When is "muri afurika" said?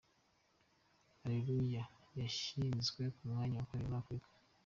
3.89-4.27